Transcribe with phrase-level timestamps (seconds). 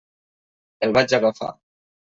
[0.89, 1.55] El vaig agafar.